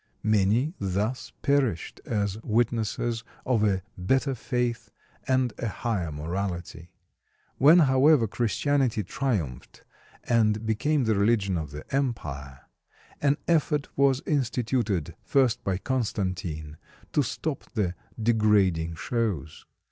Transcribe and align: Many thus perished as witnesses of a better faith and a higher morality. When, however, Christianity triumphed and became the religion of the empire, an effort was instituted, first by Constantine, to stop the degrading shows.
Many 0.23 0.73
thus 0.79 1.31
perished 1.43 2.01
as 2.07 2.41
witnesses 2.41 3.23
of 3.45 3.63
a 3.63 3.83
better 3.95 4.33
faith 4.33 4.89
and 5.27 5.53
a 5.59 5.67
higher 5.67 6.11
morality. 6.11 6.89
When, 7.59 7.77
however, 7.77 8.25
Christianity 8.27 9.03
triumphed 9.03 9.83
and 10.23 10.65
became 10.65 11.03
the 11.03 11.13
religion 11.13 11.55
of 11.55 11.69
the 11.69 11.85
empire, 11.95 12.61
an 13.21 13.37
effort 13.47 13.89
was 13.95 14.23
instituted, 14.25 15.13
first 15.21 15.63
by 15.63 15.77
Constantine, 15.77 16.77
to 17.13 17.21
stop 17.21 17.65
the 17.75 17.93
degrading 18.19 18.95
shows. 18.95 19.67